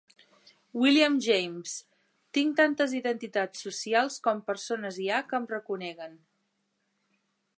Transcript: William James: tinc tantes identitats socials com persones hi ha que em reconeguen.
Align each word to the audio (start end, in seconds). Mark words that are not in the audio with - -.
William 0.83 1.17
James: 1.25 1.73
tinc 2.37 2.55
tantes 2.61 2.95
identitats 3.01 3.63
socials 3.67 4.17
com 4.29 4.43
persones 4.49 4.97
hi 5.05 5.09
ha 5.17 5.23
que 5.31 5.39
em 5.41 5.49
reconeguen. 5.55 6.19